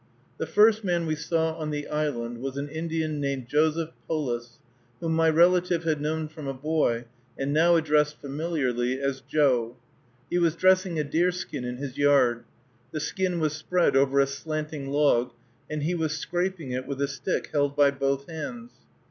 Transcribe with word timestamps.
The 0.39 0.47
first 0.47 0.83
man 0.83 1.05
we 1.05 1.13
saw 1.13 1.53
on 1.57 1.69
the 1.69 1.87
island 1.87 2.39
was 2.39 2.57
an 2.57 2.69
Indian 2.69 3.19
named 3.21 3.47
Joseph 3.47 3.91
Polis, 4.07 4.57
whom 4.99 5.13
my 5.13 5.29
relative 5.29 5.83
had 5.83 6.01
known 6.01 6.27
from 6.27 6.47
a 6.47 6.55
boy, 6.55 7.05
and 7.37 7.53
now 7.53 7.75
addressed 7.75 8.19
familiarly 8.19 8.99
as 8.99 9.21
"Joe." 9.21 9.77
He 10.27 10.39
was 10.39 10.55
dressing 10.55 10.97
a 10.97 11.03
deer 11.03 11.31
skin 11.31 11.63
in 11.65 11.77
his 11.77 11.99
yard. 11.99 12.45
The 12.89 12.99
skin 12.99 13.39
was 13.39 13.53
spread 13.53 13.95
over 13.95 14.19
a 14.19 14.25
slanting 14.25 14.87
log, 14.87 15.33
and 15.69 15.83
he 15.83 15.93
was 15.93 16.17
scraping 16.17 16.71
it 16.71 16.87
with 16.87 16.99
a 16.99 17.07
stick 17.07 17.49
held 17.53 17.75
by 17.77 17.91
both 17.91 18.27
hands. 18.27 18.71